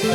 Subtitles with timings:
[0.00, 0.08] 空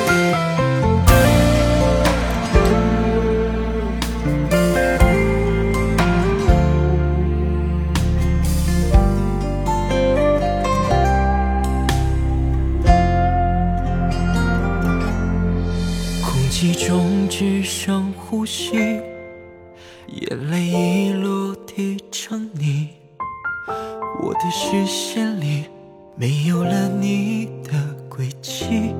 [16.49, 18.75] 气中只剩呼吸
[20.07, 22.89] 眼泪一路滴成泥
[24.19, 25.65] 我的视线里
[26.15, 28.95] 没有了你的轨迹。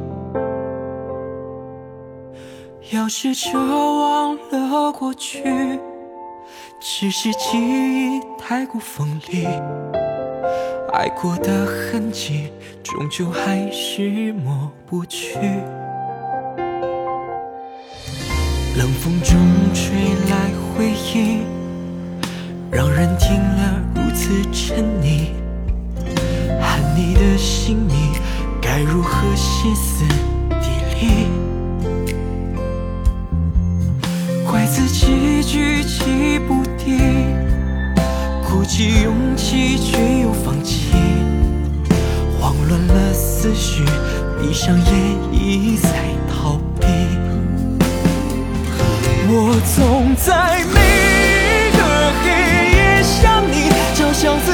[2.96, 5.44] 要试着忘了过去，
[6.80, 9.46] 只是记忆太过锋利，
[10.94, 15.38] 爱过的痕迹终究还是抹不去。
[18.78, 19.38] 冷风中
[19.74, 19.94] 吹
[20.30, 21.42] 来回忆，
[22.72, 25.32] 让人听了如此沉溺。
[26.62, 28.14] 喊你的姓名，
[28.62, 30.06] 该如何歇斯
[38.78, 40.92] 起勇气却又放弃，
[42.38, 43.86] 慌乱了思绪，
[44.38, 44.84] 闭上眼
[45.32, 45.88] 一再
[46.30, 46.86] 逃避。
[49.30, 50.82] 我总在每
[51.62, 51.80] 一个
[52.22, 52.26] 黑
[52.76, 54.52] 夜想你，就像自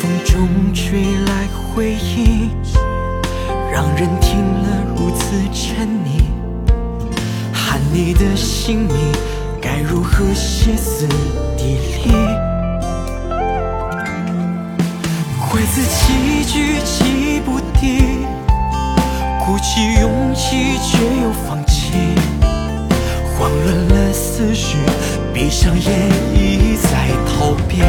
[0.00, 2.48] 风中吹来回忆，
[3.70, 6.22] 让人听了如此沉溺。
[7.52, 8.96] 喊你的姓名，
[9.60, 11.06] 该如何歇斯
[11.54, 12.12] 底里？
[15.50, 18.24] 怪自己举棋不定，
[19.44, 21.92] 鼓起勇气却又放弃，
[23.36, 24.78] 慌乱了思绪，
[25.34, 25.92] 闭上眼
[26.32, 27.82] 一再逃避。